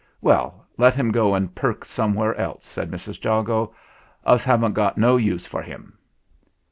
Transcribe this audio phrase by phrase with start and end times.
[0.19, 3.23] "Well, let him go and perk somewhere else," said Mrs.
[3.23, 3.75] Jago.
[4.25, 5.95] "Us haven't got no use for him."